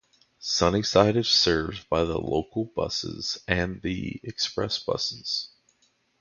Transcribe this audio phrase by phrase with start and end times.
[0.39, 5.49] Sunnyside is served by the local buses and the express buses.